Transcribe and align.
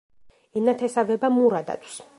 ენათესავება 0.61 1.33
მურა 1.37 1.65
დათვს. 1.71 2.05